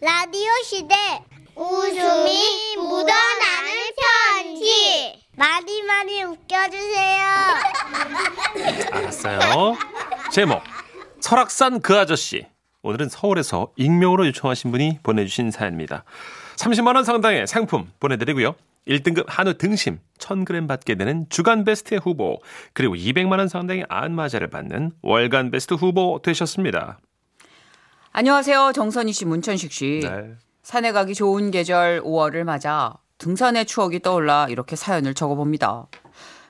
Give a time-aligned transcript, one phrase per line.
[0.00, 0.94] 라디오 시대
[1.56, 7.26] 웃음이 묻어나는 편지 많이 많이 웃겨주세요.
[8.92, 9.76] 알았어요.
[10.30, 10.62] 제목
[11.20, 12.46] 설악산 그 아저씨.
[12.82, 16.04] 오늘은 서울에서 익명으로 요청하신 분이 보내주신 사연입니다.
[16.56, 18.54] 30만 원 상당의 상품 보내드리고요.
[18.86, 22.38] 1등급 한우 등심 1000g 받게 되는 주간 베스트 후보
[22.72, 27.00] 그리고 200만 원 상당의 안마자를 받는 월간 베스트 후보 되셨습니다.
[28.22, 28.72] 안녕하세요.
[28.74, 30.00] 정선희 씨, 문천식 씨.
[30.02, 30.34] 네.
[30.64, 35.86] 산에 가기 좋은 계절 5월을 맞아 등산의 추억이 떠올라 이렇게 사연을 적어봅니다.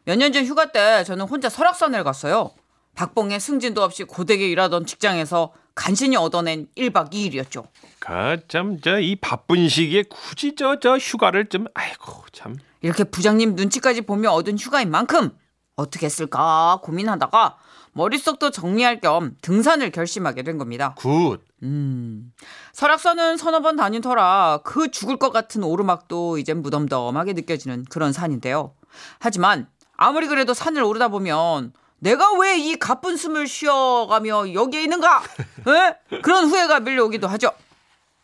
[0.06, 2.52] 몇 년 전 휴가 때 저는 혼자 설악산을 갔어요.
[2.94, 7.66] 박봉의 승진도 없이 고되게 일하던 직장에서 간신히 얻어낸 1박 2일이었죠.
[7.98, 14.30] 그참 저 이 바쁜 시기에 굳이 저저 휴가를 좀 아이고 참 이렇게 부장님 눈치까지 보며
[14.30, 15.36] 얻은 휴가인 만큼
[15.76, 17.58] 어떻게 했을까 고민하다가
[17.98, 20.94] 머릿속도 정리할 겸 등산을 결심하게 된 겁니다.
[20.96, 21.40] Good.
[21.64, 22.32] 음.
[22.72, 28.74] 설악산은 서너 번 다닌 터라 그 죽을 것 같은 오르막도 이젠 무덤덤하게 느껴지는 그런 산인데요.
[29.18, 35.20] 하지만 아무리 그래도 산을 오르다 보면 내가 왜 이 가쁜 숨을 쉬어가며 여기에 있는가?
[35.66, 36.18] 에?
[36.22, 37.50] 그런 후회가 밀려오기도 하죠.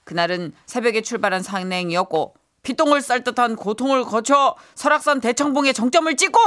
[0.05, 6.39] 그날은 새벽에 출발한 산행이었고 피똥을 쌀 듯한 고통을 거쳐 설악산 대청봉의 정점을 찍고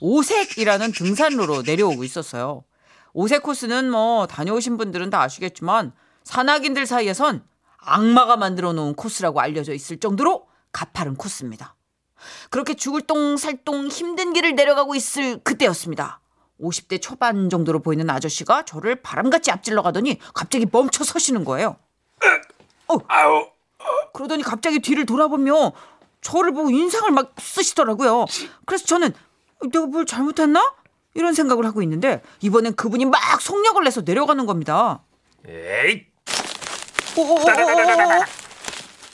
[0.00, 2.64] 오색이라는 등산로로 내려오고 있었어요.
[3.12, 5.92] 오색 코스는 뭐 다녀오신 분들은 다 아시겠지만
[6.24, 7.44] 산악인들 사이에선
[7.78, 11.76] 악마가 만들어 놓은 코스라고 알려져 있을 정도로 가파른 코스입니다.
[12.50, 16.20] 그렇게 죽을 똥 살똥 힘든 길을 내려가고 있을 그때였습니다.
[16.60, 21.76] 50대 초반 정도로 보이는 아저씨가 저를 바람같이 앞질러 가더니 갑자기 멈춰 서시는 거예요.
[22.88, 23.48] 어, 아우
[24.12, 25.72] 그러더니 갑자기 뒤를 돌아보며
[26.20, 28.26] 저를 보고 인상을 막 쓰시더라고요.
[28.66, 29.14] 그래서 저는 어,
[29.68, 30.74] 내가 뭘 잘못했나?
[31.14, 35.02] 이런 생각을 하고 있는데 이번엔 그분이 막 속력을 내서 내려가는 겁니다.
[35.46, 36.06] 에이
[37.16, 37.44] 오오오오오.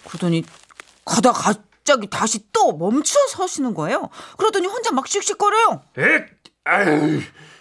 [0.08, 0.44] 그러더니
[1.04, 4.10] 가다 갑자기 다시 또 멈춰 서시는 거예요.
[4.36, 5.82] 그러더니 혼자 막 씩씩거려요.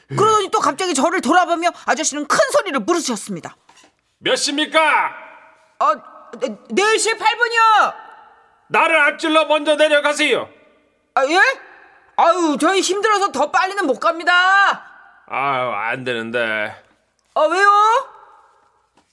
[0.10, 3.56] 그러더니 또 갑자기 저를 돌아보며 아저씨는 큰 소리를 부르셨습니다.
[4.20, 4.80] 몇 시입니까?
[5.80, 5.94] 어,
[6.40, 7.94] 네, 4시 8분이요.
[8.70, 10.50] 나를 앞질러 먼저 내려가세요.
[11.16, 11.38] 아, 예?
[12.18, 14.32] 아유, 저희 힘들어서 더 빨리는 못 갑니다.
[15.28, 16.74] 아유 안 되는데.
[17.34, 17.70] 아, 왜요?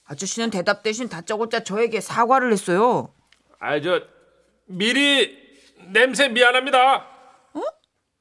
[0.05, 3.13] 아저씨는 대답 대신 다짜고짜 저에게 사과를 했어요.
[3.59, 4.01] 아 저
[4.65, 5.37] 미리
[5.91, 7.07] 냄새 미안합니다.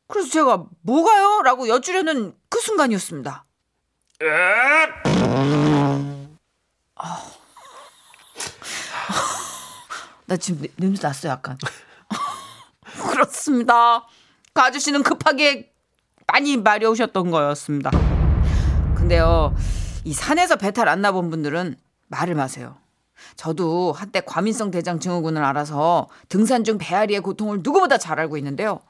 [0.09, 1.43] 그래서 제가 뭐가요?
[1.43, 3.45] 라고 여쭈려는 그 순간이었습니다.
[4.23, 5.03] 으악!
[10.27, 11.59] 나 지금 내- 냄새 났어, 약간.
[13.11, 14.07] 그렇습니다.
[14.55, 15.73] 그 아저씨는 급하게
[16.27, 17.91] 많이 마려우셨던 거였습니다.
[18.95, 19.55] 근데요,
[20.05, 21.77] 이 산에서 배탈 안 나본 분들은
[22.09, 22.77] 말을 마세요.
[23.37, 28.81] 저도 한때 과민성 대장 증후군을 알아서 등산 중 배앓이의 고통을 누구보다 잘 알고 있는데요.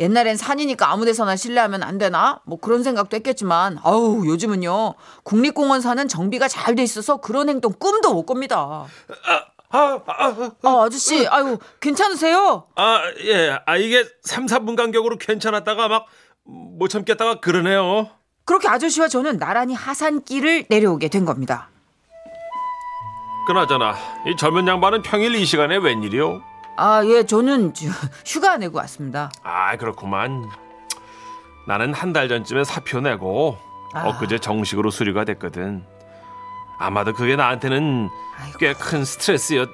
[0.00, 2.40] 옛날엔 산이니까 아무 데서나 실내하면 안 되나?
[2.44, 8.12] 뭐 그런 생각도 했겠지만, 아우, 요즘은요, 국립공원 산은 정비가 잘 돼 있어서 그런 행동 꿈도
[8.12, 8.86] 못 꿉니다.
[9.76, 12.68] 아, 아, 아, 아저씨, 아유, 괜찮으세요?
[12.76, 13.58] 아, 예.
[13.66, 16.06] 아, 이게 3, 4분 간격으로 괜찮았다가 막
[16.46, 18.10] 못 참겠다가 그러네요.
[18.44, 21.70] 그렇게 아저씨와 저는 나란히 하산길을 내려오게 된 겁니다.
[23.46, 23.94] 그나저나,
[24.26, 26.42] 이 젊은 양반은 평일 이 시간에 웬일이요?
[26.76, 27.86] 아, 예, 저는 저,
[28.26, 29.30] 휴가 내고 왔습니다.
[29.42, 30.50] 아, 그렇구만.
[31.66, 33.56] 나는 한 달 전쯤에 사표 내고
[33.94, 34.06] 아.
[34.08, 35.86] 엊그제 정식으로 수료가 됐거든.
[36.78, 38.08] 아마도 그게 나한테는.
[38.58, 39.68] 꽤 큰 스트레스였.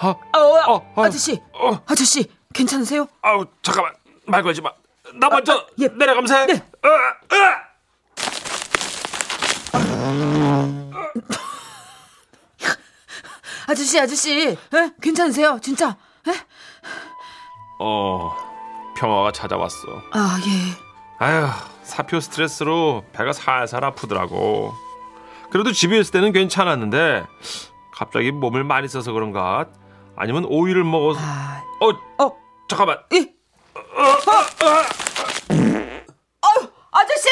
[0.00, 1.04] 어, 아, 어, 어, 어.
[1.04, 1.80] 아저씨, 어.
[1.86, 3.06] 아저씨, 괜찮으세요?
[3.22, 3.92] 아우 잠깐만
[4.26, 4.70] 말 걸지 마.
[5.14, 5.88] 나 먼저 아, 예.
[5.88, 6.46] 내려가면서 해.
[6.46, 6.54] 네.
[6.54, 7.66] 어, 어.
[13.68, 14.56] 아저씨, 아저씨, 에?
[15.00, 15.58] 괜찮으세요?
[15.62, 15.96] 진짜?
[16.28, 16.32] 에?
[17.80, 18.34] 어,
[18.96, 19.76] 평화가 찾아왔어.
[20.12, 20.76] 아, 예.
[21.24, 21.48] 아휴,
[21.82, 24.74] 사표 스트레스로 배가 살살 아프더라고.
[25.50, 27.24] 그래도 집에 있을 때는 괜찮았는데
[27.94, 29.66] 갑자기 몸을 많이 써서 그런가?
[30.16, 32.32] 아니면 오이를 먹어서 아, 어, 어,
[32.68, 32.98] 잠깐만.
[33.14, 33.32] 예.
[36.42, 37.28] 아유, 아저씨!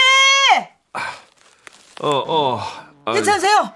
[2.02, 2.60] 어, 어.
[3.06, 3.70] 어, 괜찮으세요?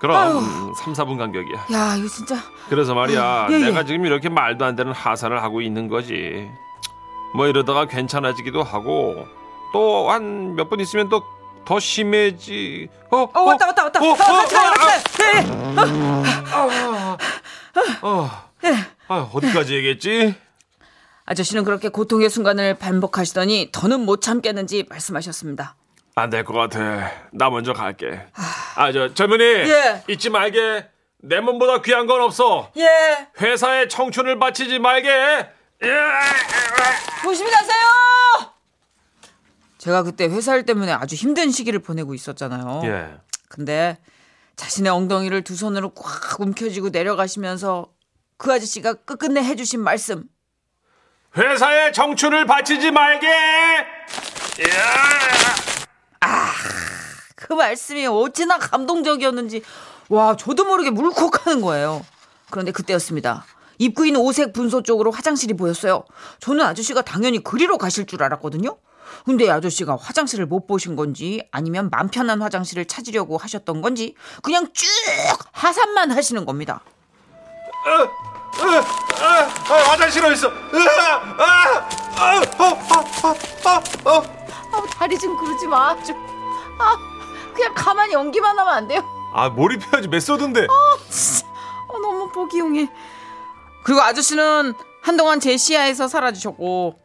[0.00, 1.66] 그럼 3, 4분 간격이야.
[1.72, 2.36] 야, 이거 진짜.
[2.68, 3.58] 그래서 말이야, 예, 예.
[3.66, 6.48] 내가 지금 이렇게 말도 안 되는 하산을 하고 있는 거지.
[7.34, 9.26] 뭐 이러다가 괜찮아지기도 하고
[9.72, 11.22] 또 한 몇 분 있으면 또
[11.68, 12.88] 더 심해지.
[13.10, 14.00] 어, 어, 왔다, 왔다, 왔다.
[14.00, 14.72] 어, 어, 어, 가요, 어, 같이 가요.
[17.76, 18.30] 예, 어,
[18.64, 18.74] 예.
[19.08, 20.34] 아, 어디까지 얘기했지?
[21.26, 25.76] 아저씨는 그렇게 고통의 순간을 반복하시더니 더는 못 참겠는지 말씀하셨습니다.
[26.14, 27.12] 안 될 것 같아.
[27.32, 28.18] 나 먼저 갈게.
[28.74, 30.02] 아, 저 젊은이 예.
[30.08, 30.86] 잊지 말게.
[31.18, 32.72] 내 몸보다 귀한 건 없어.
[32.78, 35.10] 예, 회사에 청춘을 바치지 말게.
[35.10, 35.88] 예.
[37.22, 37.76] 조심히 가세요.
[39.78, 42.82] 제가 그때 회사 일 때문에 아주 힘든 시기를 보내고 있었잖아요.
[42.84, 43.16] 예.
[43.48, 43.98] 근데
[44.56, 47.86] 자신의 엉덩이를 두 손으로 꽉 움켜쥐고 내려가시면서
[48.36, 50.24] 그 아저씨가 끝끝내 해주신 말씀.
[51.36, 53.26] 회사에 청춘을 바치지 말게.
[53.28, 54.64] 예.
[57.36, 59.62] 그 말씀이 어찌나 감동적이었는지
[60.08, 62.04] 와 저도 모르게 물컥하는 거예요.
[62.50, 63.44] 그런데 그때였습니다.
[63.78, 66.04] 입구인 오색 분소 쪽으로 화장실이 보였어요.
[66.40, 68.76] 저는 아저씨가 당연히 그리로 가실 줄 알았거든요.
[69.24, 74.86] 근데 아저씨가 화장실을 못 보신 건지 아니면 맘 편한 화장실을 찾으려고 하셨던 건지 그냥 쭉
[75.52, 76.82] 하산만 하시는 겁니다.
[77.84, 78.08] 아,
[79.90, 80.48] 화장실 어디 있어?
[80.48, 80.52] 아,
[81.38, 82.74] 아, 아, 아,
[83.64, 84.22] 아, 아.
[84.72, 85.94] 아, 다리 좀 그러지 마.
[86.02, 86.16] 좀.
[86.78, 86.96] 아,
[87.54, 89.02] 그냥 가만히 연기만 하면 안 돼요?
[89.34, 90.66] 아 몰입해야지 메소드인데.
[90.66, 92.88] 어, 너무 보기 용해.
[93.84, 96.98] 그리고 아저씨는 한동안 제 시야에서 사라지셨고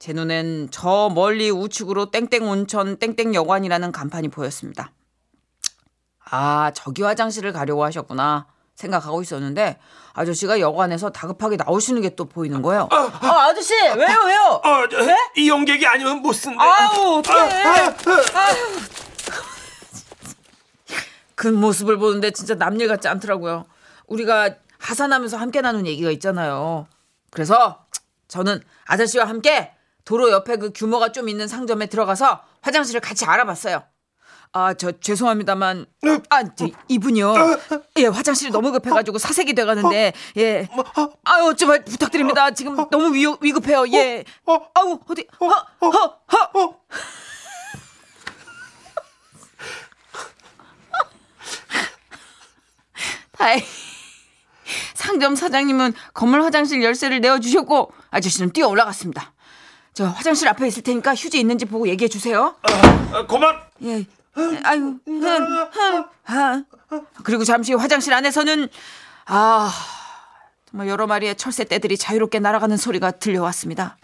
[0.00, 4.92] 제 눈엔 저 멀리 우측으로 땡땡 온천 땡땡 여관이라는 간판이 보였습니다.
[6.24, 9.78] 아 저기 화장실을 가려고 하셨구나 생각하고 있었는데
[10.14, 12.88] 아저씨가 여관에서 다급하게 나오시는 게 또 보이는 거예요.
[12.90, 14.60] 아 아저씨 왜요 왜요?
[14.64, 14.98] 어, 저,
[15.36, 16.56] 이용객이 아니면 못 쓴대.
[16.58, 17.94] 아우 어떡해.
[21.34, 23.66] 그 모습을 보는데 진짜 남일 같지 않더라고요.
[24.06, 26.86] 우리가 하산하면서 함께 나눈 얘기가 있잖아요.
[27.30, 27.84] 그래서
[28.28, 29.72] 저는 아저씨와 함께
[30.10, 33.84] 도로 옆에 그 규모가 좀 있는 상점에 들어가서 화장실을 같이 알아봤어요.
[34.52, 35.86] 아, 저 죄송합니다만
[36.30, 37.32] 아, 저, 이분이요.
[37.98, 40.68] 예, 화장실이 너무 급해 가지고 사색이 돼 가는데 예.
[41.22, 42.50] 아유, 좀 부탁드립니다.
[42.50, 43.86] 지금 너무 위, 위급해요.
[43.92, 44.24] 예.
[44.74, 45.28] 아우 어디?
[45.40, 45.46] 허,
[45.80, 46.80] 허, 허.
[53.30, 53.62] 다행.
[54.94, 59.34] 상점 사장님은 건물 화장실 열쇠를 내어 주셨고 아저씨는 뛰어 올라갔습니다.
[59.92, 62.54] 저 화장실 앞에 있을 테니까 휴지 있는지 보고 얘기해 주세요.
[63.12, 63.56] 아, 그만.
[63.82, 64.06] 예.
[64.62, 66.62] 아유, 흠, 흠, 아.
[67.24, 68.68] 그리고 잠시 화장실 안에서는
[69.26, 69.70] 아
[70.70, 73.96] 정말 여러 마리의 철새 떼들이 자유롭게 날아가는 소리가 들려왔습니다.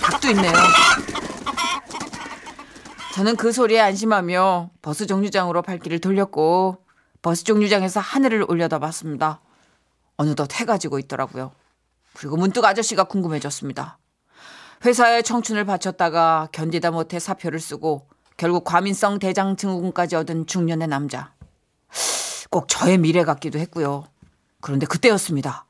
[0.00, 0.52] 닭도 있네요.
[3.14, 6.78] 저는 그 소리에 안심하며 버스 정류장으로 발길을 돌렸고
[7.22, 9.40] 버스 정류장에서 하늘을 올려다봤습니다.
[10.16, 11.52] 어느덧 해가 지고 있더라고요.
[12.14, 13.98] 그리고 문득 아저씨가 궁금해졌습니다.
[14.84, 21.32] 회사에 청춘을 바쳤다가 견디다 못해 사표를 쓰고 결국 과민성 대장 증후군까지 얻은 중년의 남자.
[22.50, 24.04] 꼭 저의 미래 같기도 했고요.
[24.60, 25.66] 그런데 그때였습니다.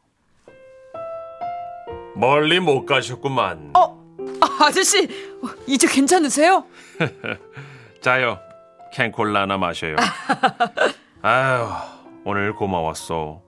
[2.14, 3.73] 멀리 못 가셨구만.
[3.76, 5.08] 어, 아, 아저씨
[5.67, 6.64] 이제 괜찮으세요?
[8.00, 8.38] 자요.
[8.93, 9.97] 캔콜라 하나 마셔요.
[11.23, 11.69] 아유,
[12.25, 13.43] 오늘 고마웠어.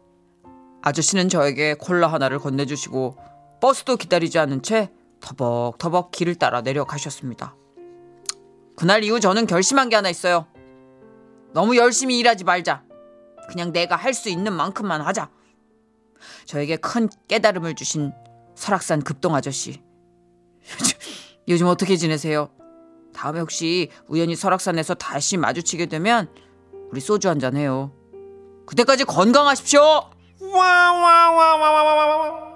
[0.86, 3.16] 아저씨는 저에게 콜라 하나를 건네주시고
[3.60, 7.56] 버스도 기다리지 않은 채 터벅터벅 길을 따라 내려가셨습니다.
[8.76, 10.46] 그날 이후 저는 결심한 게 하나 있어요.
[11.52, 12.84] 너무 열심히 일하지 말자.
[13.48, 15.28] 그냥 내가 할 수 있는 만큼만 하자.
[16.44, 18.12] 저에게 큰 깨달음을 주신
[18.54, 19.82] 설악산 급동 아저씨.
[21.48, 22.50] 요즘, 어떻게 지내세요?
[23.12, 26.28] 다음에 혹시 우연히 설악산에서 다시 마주치게 되면
[26.92, 27.90] 우리 소주 한잔 해요.
[28.66, 30.10] 그때까지 건강하십시오.
[30.40, 32.46] 와와와와와와.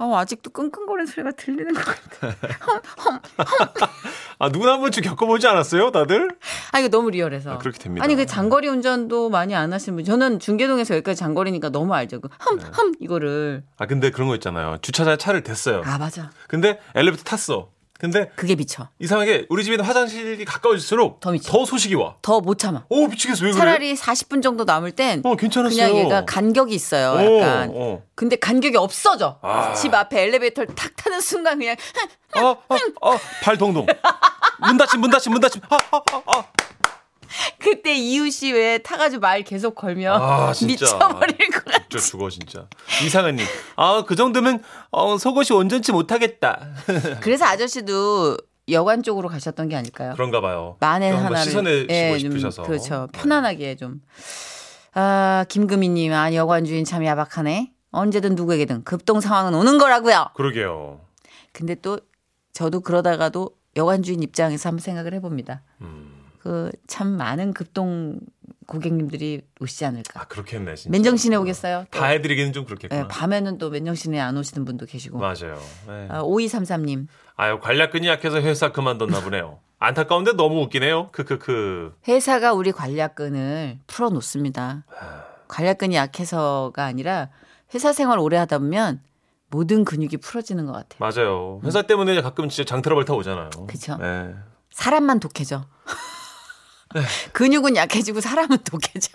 [0.00, 2.32] 아, 아직도 끙끙거리는 소리가 들리는 것 같아.
[4.38, 6.28] 아 누구나 한 번쯤 겪어보지 않았어요, 다들?
[6.70, 7.54] 아, 이거 너무 리얼해서.
[7.54, 8.04] 아, 그렇게 됩니다.
[8.04, 10.04] 아니, 그 장거리 운전도 많이 안 하시는 분.
[10.04, 12.20] 저는 중계동에서 여기까지 장거리니까 너무 알죠.
[12.20, 13.64] 그 흠, 흠, 이거를.
[13.76, 14.78] 아 근데 그런 거 있잖아요.
[14.82, 15.82] 주차장에 차를 댔어요.
[15.84, 16.30] 아, 맞아.
[16.46, 17.70] 근데 엘리베이터 탔어.
[17.98, 18.88] 근데 그게 미쳐.
[19.00, 21.50] 이상하게 우리 집에 있는 화장실이 가까워질수록 더 미쳐.
[21.50, 22.14] 더 소식이 와.
[22.22, 22.84] 더 못 참아.
[22.88, 23.58] 오 미치겠어 왜 그래?
[23.58, 25.76] 차라리 40분 정도 남을 땐 어 괜찮았어요.
[25.92, 27.10] 그냥 얘가 간격이 있어요.
[27.10, 27.72] 어, 약간.
[27.74, 28.02] 어.
[28.14, 29.38] 근데 간격이 없어져.
[29.42, 29.74] 아.
[29.74, 31.74] 집 앞에 엘리베이터를 탁 타는 순간 그냥
[32.36, 33.84] 어, 어, 어, 발 동동.
[34.60, 35.60] 문 닫힘, 문 닫힘, 문 닫힘.
[35.68, 36.44] 아, 아, 아, 아.
[37.58, 40.52] 그때 이웃이 왜 타가지고 말 계속 걸면 아.
[40.64, 41.84] 미쳐버릴 것 같아.
[41.90, 42.66] 저 죽어 진짜.
[43.04, 43.44] 이상한님.
[43.76, 46.68] 아, 그 정도면 어, 속옷이 온전치 못하겠다.
[47.20, 48.36] 그래서 아저씨도
[48.70, 50.12] 여관 쪽으로 가셨던 게 아닐까요?
[50.14, 50.76] 그런가 봐요.
[50.80, 52.62] 만에 하나를 시선에 예, 쉬고 좀 싶으셔서.
[52.64, 53.08] 그렇죠.
[53.12, 54.00] 편안하게 좀.
[54.94, 57.72] 아 김금희님 아 여관 주인 참 야박하네.
[57.90, 60.28] 언제든 누구에게든 급동 상황은 오는 거라고요.
[60.34, 61.00] 그러게요.
[61.52, 61.98] 근데 또
[62.52, 65.62] 저도 그러다가도 여관 주인 입장에서 한번 생각을 해봅니다.
[65.80, 66.17] 음.
[66.38, 68.20] 그 참 많은 급동
[68.66, 70.20] 고객님들이 오시지 않을까.
[70.20, 70.90] 아, 그렇겠네, 진짜.
[70.90, 71.86] 맨정신에 오겠어요.
[71.90, 71.98] 또.
[71.98, 73.02] 다 해드리기는 좀 그렇겠구나.
[73.02, 75.18] 예, 밤에는 또 맨정신에 안 오시는 분도 계시고.
[75.18, 75.58] 맞아요.
[75.86, 76.06] 네.
[76.10, 77.06] 아, 5233님.
[77.36, 79.58] 아유, 관략근이 약해서 회사 그만뒀나 보네요.
[79.78, 81.08] 안타까운데 너무 웃기네요.
[81.12, 81.94] 크크크.
[82.08, 84.84] 회사가 우리 관략근을 풀어놓습니다.
[85.46, 87.28] 관략근이 약해서가 아니라
[87.74, 89.00] 회사 생활 오래 하다 보면
[89.50, 90.98] 모든 근육이 풀어지는 것 같아요.
[90.98, 91.60] 맞아요.
[91.64, 93.48] 회사 때문에 가끔 진짜 장트러블 타 오잖아요.
[93.66, 93.96] 그쵸.
[93.96, 94.34] 네.
[94.72, 95.64] 사람만 독해져.
[97.32, 99.10] 근육은 약해지고 사람은 독해져.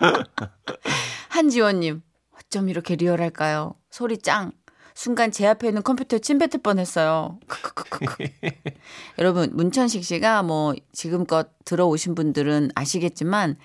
[1.30, 2.02] 한지원님,
[2.38, 3.74] 어쩜 이렇게 리얼할까요?
[3.90, 4.52] 소리 짱.
[4.94, 7.38] 순간 제 앞에 있는 컴퓨터에 침 뱉을 뻔했어요.
[9.18, 13.58] 여러분 문천식 씨가 뭐 지금껏 들어오신 분들은 아시겠지만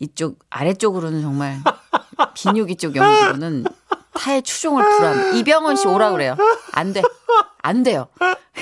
[0.00, 1.58] 이쪽 아래쪽으로는 정말
[2.34, 3.64] 비뇨기 쪽 연기로는
[4.14, 5.36] 타의 추종을 불허합니다.
[5.36, 6.36] 이병헌 씨 오라 그래요.
[6.72, 7.02] 안 돼.
[7.62, 8.08] 안 돼요.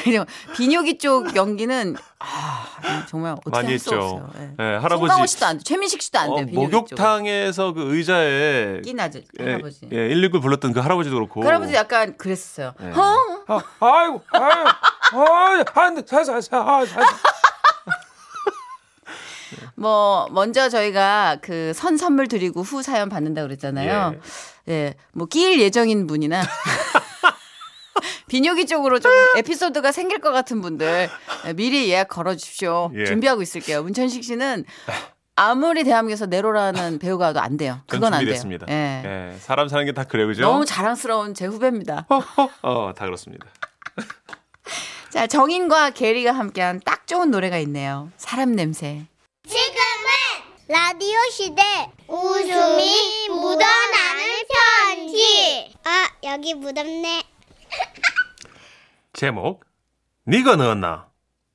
[0.02, 4.04] 그냥 비뇨기 쪽 연기는 아 정말 어떻게 많이 할수 했죠.
[4.06, 4.30] 없어요.
[4.36, 4.40] 예.
[4.40, 5.64] 네, 송강호 할아버지 씨도 안 돼.
[5.64, 6.46] 최민식 씨도 안 어, 돼요.
[6.46, 6.80] 비뇨기 쪽은.
[6.80, 9.88] 목욕탕에서 그 의자에 끼나죠 예, 할아버지.
[9.92, 11.40] 예, 119 불렀던 그 할아버지도 그렇고.
[11.40, 12.74] 그 할아버지 약간 그랬었어요.
[12.82, 12.86] 예.
[12.90, 13.16] 어?
[13.48, 14.68] 아, 아이고, 아이고,
[15.12, 17.00] 아이고, 아, 사, 사.
[19.74, 24.14] 뭐 먼저 저희가 그 선 선물 드리고 후 사연 받는다 그랬잖아요.
[24.68, 24.94] 예.
[25.12, 26.42] 뭐 끼일 예정인 분이나
[28.28, 31.08] 비뇨기 쪽으로 좀 에피소드가 생길 것 같은 분들
[31.46, 32.90] 예, 미리 예약 걸어 주십시오.
[32.94, 33.04] 예.
[33.04, 33.82] 준비하고 있을게요.
[33.82, 34.64] 문천식 씨는
[35.36, 37.80] 아무리 대한민국에서 네로라는 배우가 와도 안 돼요.
[37.86, 38.34] 전 그건 안 돼요.
[38.34, 38.66] 준비됐습니다.
[38.70, 39.32] 예.
[39.34, 40.42] 예, 사람 사는 게 다 그래요, 그죠?
[40.42, 42.06] 너무 자랑스러운 제 후배입니다.
[42.62, 43.46] 어, 다 그렇습니다.
[45.10, 48.10] 자, 정인과 게리가 함께한 딱 좋은 노래가 있네요.
[48.18, 49.06] 사람 냄새.
[49.48, 49.78] 지금은
[50.68, 51.62] 라디오 시대
[52.06, 54.24] 웃음이 묻어나는
[54.86, 55.74] 편지.
[55.84, 57.22] 아, 여기 묻었네.
[59.18, 59.64] 제목
[60.28, 61.08] 니가 넣었나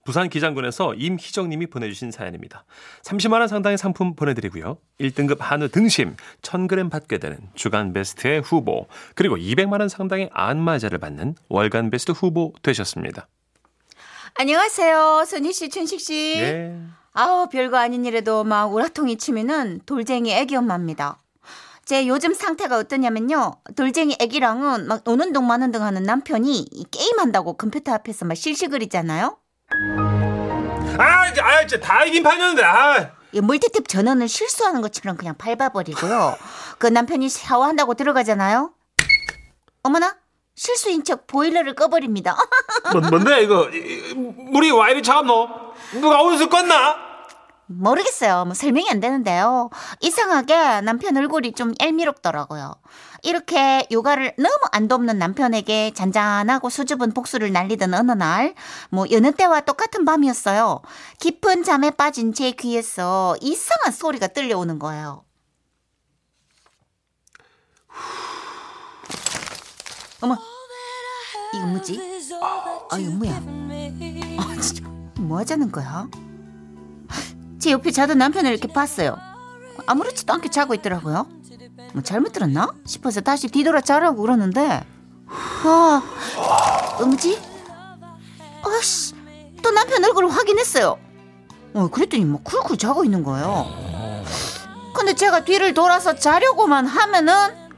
[0.03, 2.65] 부산 기장군에서 임희정 님이 보내주신 사연입니다.
[3.03, 4.79] 30만 원 상당의 상품 보내드리고요.
[4.99, 11.35] 1등급 한우 등심 1000g 받게 되는 주간 베스트의 후보 그리고 200만 원 상당의 안마자를 받는
[11.47, 13.29] 월간 베스트 후보 되셨습니다.
[14.33, 15.23] 안녕하세요.
[15.25, 16.33] 선희 씨, 춘식 씨.
[16.39, 16.77] 예.
[17.13, 21.22] 아우 별거 아닌 일에도 막 우라통이 치면은 돌쟁이 애기 엄마입니다.
[21.85, 23.51] 제 요즘 상태가 어떠냐면요.
[23.75, 29.37] 돌쟁이 애기랑은 막 노는 동 마는 동 하는 남편이 이 게임한다고 컴퓨터 앞에서 막 실시거리잖아요.
[30.97, 33.11] 아, 이제, 아, 이제 다 이긴 판이었는데, 아.
[33.33, 36.37] 이 물티탭 전원을 실수하는 것처럼 그냥 밟아버리고요.
[36.77, 38.71] 그 남편이 샤워한다고 들어가잖아요.
[39.81, 40.15] 어머나
[40.55, 42.37] 실수인 척 보일러를 꺼버립니다.
[42.93, 43.67] 뭐, 뭔데, 이거?
[44.51, 45.49] 물이 와 이리 차갑노?
[45.99, 47.12] 누가 어디서 껐나?
[47.67, 48.45] 모르겠어요.
[48.45, 49.69] 뭐 설명이 안 되는데요.
[50.01, 52.75] 이상하게 남편 얼굴이 좀 얄미롭더라고요.
[53.23, 58.53] 이렇게 육아를 너무 안 돕는 남편에게 잔잔하고 수줍은 복수를 날리던 어느 날,
[58.89, 60.81] 뭐 여느 때와 똑같은 밤이었어요.
[61.19, 65.23] 깊은 잠에 빠진 제 귀에서 이상한 소리가 들려오는 거예요.
[70.21, 70.37] 어머,
[71.53, 71.99] 이거 뭐지?
[72.89, 73.35] 아, 이거 뭐야?
[74.39, 74.83] 아, 진짜
[75.19, 76.07] 뭐 하자는 거야?
[77.63, 79.15] 제 옆에 자던 남편을 이렇게 봤어요.
[79.85, 81.27] 아무렇지도 않게 자고 있더라고요.
[81.93, 84.85] 뭐 잘못 들었나 싶어서 다시 뒤돌아 자라고 그러는데
[85.29, 86.03] 아,
[86.99, 87.39] 어, 뭐지?
[88.65, 89.15] 아씨,
[89.61, 90.97] 또 남편 얼굴을 확인했어요.
[91.73, 93.65] 어, 그랬더니 뭐 쿨쿨 자고 있는 거예요.
[94.93, 97.33] 근데 제가 뒤를 돌아서 자려고만 하면은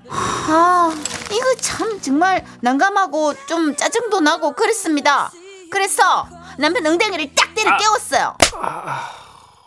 [0.09, 0.91] 아,
[1.31, 5.31] 이거 참 정말 난감하고 좀 짜증도 나고 그랬습니다.
[5.69, 6.27] 그래서
[6.57, 8.35] 남편 엉덩이를 딱 때려 깨웠어요.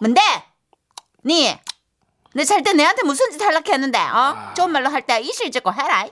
[0.00, 0.21] 뭔데?
[1.25, 1.57] 니?
[2.35, 4.52] 내잘때 내한테 무슨 짓 하려고 했는데 어?
[4.55, 6.07] 좋은 말로 할 때 이실 짓고 해라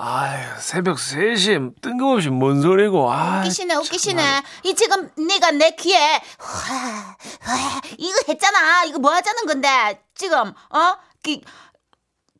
[0.00, 3.40] 아유, 새벽 3시 뜬금없이 뭔 소리고, 아.
[3.40, 7.16] 웃기시네 웃기시네 이 지금 네가 내 귀에 와,
[7.48, 10.38] 와, 이거 했잖아 이거 뭐 하자는 건데 지금
[10.70, 10.96] 어?
[11.24, 11.40] 그,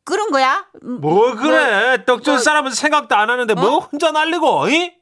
[0.05, 0.65] 그런 거야?
[0.83, 4.93] 음, 뭐 그래 떡줄 사람은 생각도 안 하는데 뭐 혼자 날리고 이?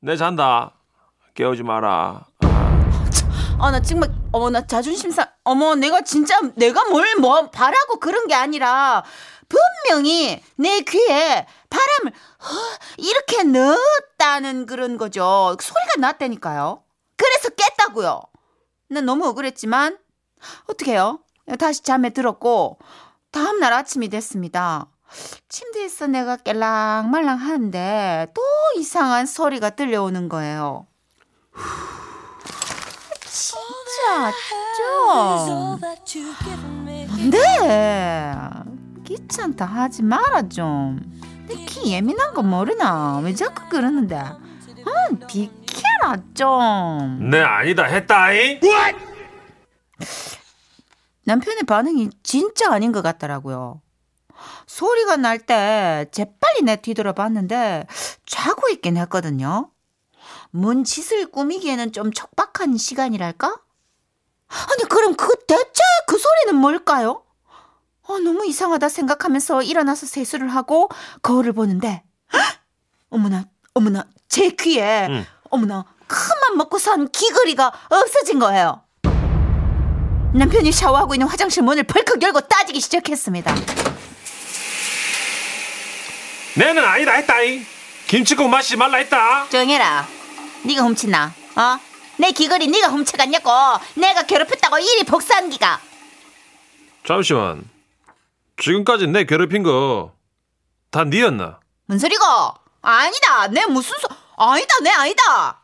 [0.00, 0.72] 내 잔다
[1.34, 2.24] 깨우지 마라
[3.62, 8.26] 아, 나 정말, 어머, 나 자존심 상, 어머, 내가 진짜, 내가 뭘 뭐 바라고 그런
[8.26, 9.04] 게 아니라,
[9.48, 12.12] 분명히 내 귀에 바람을,
[12.42, 12.56] 허,
[12.96, 15.56] 이렇게 넣었다는 그런 거죠.
[15.60, 16.82] 소리가 났다니까요.
[17.16, 18.22] 그래서 깼다고요.
[18.88, 19.98] 난 너무 억울했지만,
[20.68, 21.20] 어떡해요?
[21.58, 22.78] 다시 잠에 들었고,
[23.30, 24.86] 다음날 아침이 됐습니다.
[25.48, 28.42] 침대에서 내가 깰랑말랑 하는데, 또
[28.76, 30.86] 이상한 소리가 들려오는 거예요.
[34.00, 35.78] 진짜 좀
[37.08, 37.38] 뭔데?
[39.06, 43.18] 귀찮다 하지 마라 좀내귀 예민한 거 모르나?
[43.18, 44.16] 왜 자꾸 그러는데?
[44.16, 44.38] 아
[45.26, 47.30] 비켜라 좀.
[47.30, 48.60] 네 아니다 했다이
[51.24, 53.80] 남편의 반응이 진짜 아닌 것 같더라고요.
[54.66, 57.86] 소리가 날 때 재빨리 내 뒤돌아 봤는데
[58.26, 59.70] 자고 있긴 했거든요.
[60.50, 63.58] 뭔 짓을 꾸미기에는 좀 촉박한 시간이랄까?
[64.50, 67.22] 아니 그럼 그 대체 그 소리는 뭘까요?
[68.02, 70.88] 어, 너무 이상하다 생각하면서 일어나서 세수를 하고
[71.22, 72.02] 거울을 보는데
[72.34, 72.42] 헉!
[73.10, 75.26] 어머나 어머나 제 귀에 응.
[75.50, 78.82] 어머나 큰맘 먹고 산 귀걸이가 없어진 거예요.
[80.34, 83.54] 남편이 샤워하고 있는 화장실 문을 벌컥 열고 따지기 시작했습니다.
[86.56, 87.64] 내는 아니다 했다이.
[88.08, 89.46] 김치국 마시지 말라 했다.
[89.48, 90.06] 정해라.
[90.64, 91.32] 네가 훔친나?
[91.56, 91.89] 어?
[92.20, 93.50] 내 귀걸이 네가 훔쳐갔냐고.
[93.94, 95.80] 내가 괴롭혔다고 이리 복수한 기가.
[97.06, 97.68] 잠시만.
[98.58, 100.12] 지금까지 내 괴롭힌 거
[100.90, 101.60] 다 니였나?
[101.86, 102.22] 뭔 소리고?
[102.82, 103.46] 아니다.
[103.48, 104.08] 내 무슨 소?
[104.36, 104.74] 아니다.
[104.82, 105.62] 내 아니다.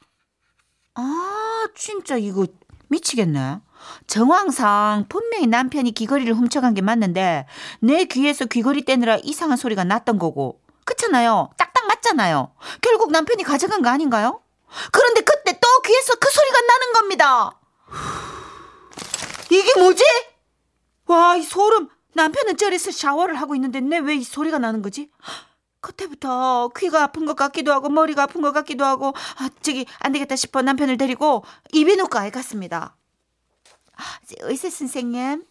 [0.94, 2.46] 아 진짜 이거
[2.88, 3.58] 미치겠네.
[4.06, 7.46] 정황상 분명히 남편이 귀걸이를 훔쳐간 게 맞는데
[7.80, 11.50] 내 귀에서 귀걸이 떼느라 이상한 소리가 났던 거고 그렇잖아요.
[11.58, 12.52] 딱딱 맞잖아요.
[12.80, 14.40] 결국 남편이 가져간 거 아닌가요?
[14.92, 17.60] 그런데 그때 또 귀에서 그 소리가 나는 겁니다.
[19.50, 20.02] 이게 뭐지?
[21.06, 21.88] 와, 이 소름.
[22.14, 25.10] 남편은 저리서 샤워를 하고 있는데 내 왜 이 소리가 나는 거지?
[25.80, 29.08] 그때부터 귀가 아픈 것 같기도 하고 머리가 아픈 것 같기도 하고
[29.38, 32.96] 아, 저기 안 되겠다 싶어 남편을 데리고 이비인후과에 갔습니다.
[33.96, 34.02] 아,
[34.40, 35.44] 의사 선생님,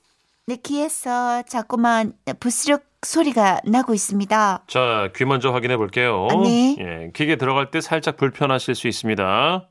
[0.48, 4.64] 내 귀에서 자꾸만 부스럭 소리가 나고 있습니다.
[4.68, 6.28] 자, 귀 먼저 확인해 볼게요.
[6.30, 6.75] 아, 네.
[6.80, 9.24] 예, 기계 들어갈 때 살짝 불편하실 수 있습니다.
[9.24, 9.68] 아,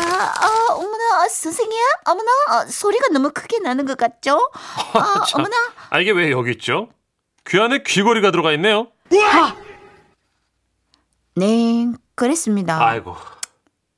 [0.00, 4.50] 아, 어머나, 선생님, 어머나, 어, 소리가 너무 크게 나는 것 같죠?
[4.94, 5.40] 아, 참.
[5.42, 5.56] 어머나.
[5.90, 6.88] 아, 이게 왜 여기 있죠?
[7.46, 8.88] 귀 안에 귀걸이가 들어가 있네요.
[11.36, 12.84] 네, 그랬습니다.
[12.84, 13.14] 아이고.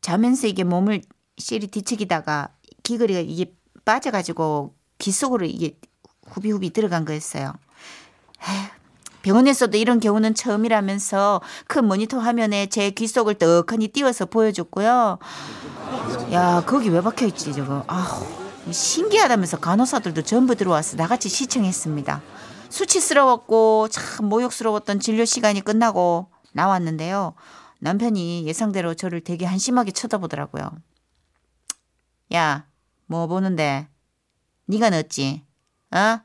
[0.03, 1.01] 자면서 이게 몸을
[1.39, 2.49] 시리 뒤척이다가
[2.83, 3.53] 귀걸이가 이게
[3.87, 5.77] 빠져가지고 귀 속으로 이게
[6.31, 7.55] 후비후비 들어간 거였어요.
[9.23, 15.19] 병원에서도 이런 경우는 처음이라면서 큰 모니터 화면에 제귀 속을 떡하니 띄워서 보여줬고요.
[16.33, 17.85] 야, 거기 왜 박혀 있지, 저거.
[17.89, 18.27] 아우,
[18.71, 22.23] 신기하다면서 간호사들도 전부 들어와서 나같이 시청했습니다.
[22.71, 27.35] 수치스러웠고 참 모욕스러웠던 진료 시간이 끝나고 나왔는데요.
[27.81, 30.71] 남편이 예상대로 저를 되게 한심하게 쳐다보더라고요.
[32.35, 32.67] 야,
[33.07, 33.89] 뭐 보는데?
[34.67, 35.45] 네가 넣었지?
[35.93, 36.21] 어?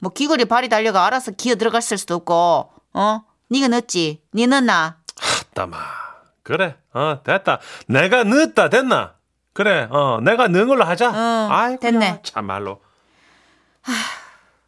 [0.00, 3.20] 뭐 귀걸이 발이 달려가 알아서 기어 들어갔을 수도 없고, 어?
[3.50, 4.22] 네가 넣었지?
[4.32, 4.98] 네 넣었나?
[5.54, 5.78] 따마.
[6.42, 6.76] 그래.
[6.94, 7.58] 어, 됐다.
[7.88, 9.14] 내가 늦다 됐나?
[9.52, 9.88] 그래.
[9.90, 11.10] 어, 내가 넣은 걸로 하자.
[11.10, 11.80] 어, 아이고.
[11.80, 12.20] 됐네.
[12.22, 12.80] 참말로.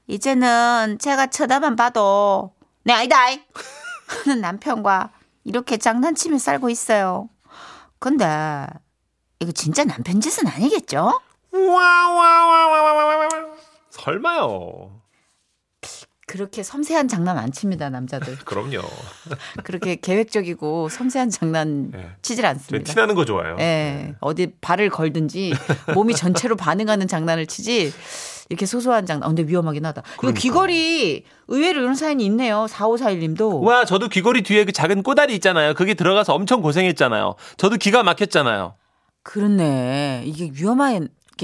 [0.09, 3.17] 이제는 제가 쳐다만 봐도 네 아니다
[4.25, 5.11] 하는 남편과
[5.45, 7.29] 이렇게 장난치며 살고 있어요.
[8.01, 8.67] 근데
[9.39, 11.21] 이거 진짜 남편 짓은 아니겠죠?
[11.53, 13.29] 와와와와와와와.
[13.91, 15.00] 설마요.
[16.31, 18.37] 그렇게 섬세한 장난 안 칩니다 남자들.
[18.47, 18.83] 그럼요.
[19.65, 22.11] 그렇게 계획적이고 섬세한 장난 예.
[22.23, 22.93] 치질 저 않습니다.
[22.93, 23.57] 티나는 거 좋아요.
[23.59, 25.53] 예, 어디 발을 걸든지
[25.93, 27.93] 몸이 전체로 반응하는 장난을 치지
[28.49, 29.25] 이렇게 소소한 장난.
[29.25, 30.03] 어, 근데 위험하긴 하다.
[30.07, 30.41] 이거 그러니까.
[30.41, 32.67] 귀걸이 의외로 이런 사연이 있네요.
[32.71, 33.63] 4541님도.
[33.63, 35.75] 와, 저도 귀걸이 뒤에 그 작은 꼬다리 있잖아요.
[35.75, 37.35] 그게 들어가서 엄청 고생했잖아요.
[37.57, 38.75] 저도 기가 막혔잖아요.
[39.25, 40.23] 그렇네.
[40.27, 40.81] 이게 위험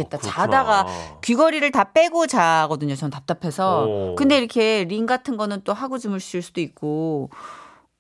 [0.03, 0.17] 하겠다.
[0.17, 0.21] 어.
[0.21, 0.87] 자다가
[1.23, 2.95] 귀걸이를 다 빼고 자거든요.
[2.97, 3.87] 전 답답해서.
[3.87, 4.15] 오.
[4.17, 7.31] 근데 이렇게 링 같은 거는 또 하고 주무실 수도 있고.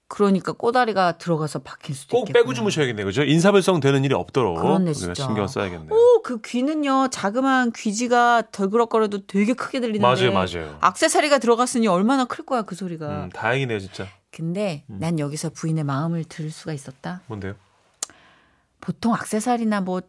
[0.09, 2.45] 그러니까 꼬다리가 들어가서 박힐 수도 꼭 있겠구나.
[2.45, 3.05] 빼고 주무셔야겠네요.
[3.07, 3.25] 그죠?
[3.25, 4.57] 인사불성 되는 일이 없도록.
[4.57, 5.25] 그렇네, 진짜.
[5.25, 5.91] 신경 써야겠네요.
[5.93, 7.09] 오, 그 귀는요.
[7.09, 10.07] 자그마한 귀지가 덜그럭거려도 되게 크게 들리는데.
[10.07, 10.79] 맞아요, 맞아요.
[10.81, 13.09] 악세사리가 들어갔으니 얼마나 클 거야, 그 소리가.
[13.09, 14.07] 음, 다행이네요, 진짜.
[14.31, 17.23] 근데 난 여기서 부인의 마음을 들을 수가 있었다.
[17.27, 17.55] 뭔데요?
[18.81, 20.03] 보통 악세사리나 뭐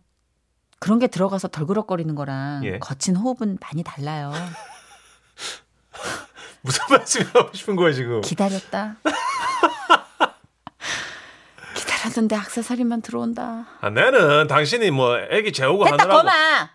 [0.80, 2.80] 그런 게 들어가서 덜그럭거리는 거랑 예.
[2.80, 4.32] 거친 호흡은 많이 달라요.
[6.62, 8.22] 무슨 말씀이 하고 싶은 거예요, 지금?
[8.22, 8.98] 기다렸다.
[11.76, 13.66] 기다렸는데 악세사리만 들어온다.
[13.82, 16.20] 아, 내는 당신이 뭐 애기 재우고 됐다 하느라고.
[16.22, 16.70] 거마.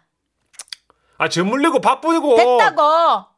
[1.19, 2.37] 아, 젖 물리고 바쁘고.
[2.37, 2.83] 됐다고.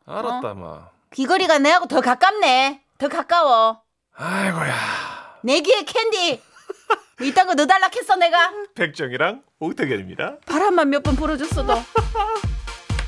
[0.07, 0.55] 알았다, 어?
[0.55, 0.89] 마.
[1.13, 2.83] 귀걸이가 내하고 더 가깝네.
[2.99, 3.81] 더 가까워.
[4.17, 4.75] 아이고야.
[5.43, 6.43] 내 귀에 캔디.
[7.19, 8.53] 뭐 이딴 거 넣어달라 했어 내가.
[8.75, 10.39] 백정이랑 옥태견입니다.
[10.47, 11.73] 바람만 몇 번 불어줬어도.